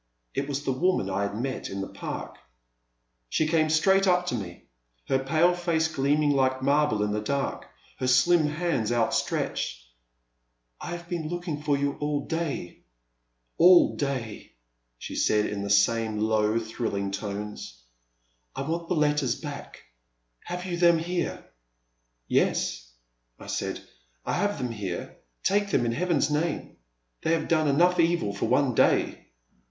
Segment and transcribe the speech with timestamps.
[0.33, 2.37] It was the woman I had met in the Park.
[3.29, 4.63] She came straight up to me,
[5.07, 7.67] her pale face gleaming like marble in the dark,
[7.99, 9.79] her slim hands outstretched.
[10.79, 12.81] I have been looking for you all day—
[13.59, 14.53] all day/*
[14.97, 17.83] she said, in the same low thrilling tones,
[18.55, 19.83] —I want the letters back;
[20.45, 21.45] have you them here?''
[22.27, 22.89] Yes,'*
[23.37, 23.79] I said,
[24.25, 26.77] I have them here,— take them in Heaven's name;
[27.21, 29.27] they have' done enough evil for one day